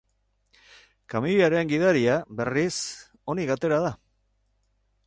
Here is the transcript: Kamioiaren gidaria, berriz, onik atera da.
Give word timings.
Kamioiaren 1.13 1.69
gidaria, 1.73 2.17
berriz, 2.41 2.73
onik 3.35 3.57
atera 3.59 3.81
da. 3.87 3.95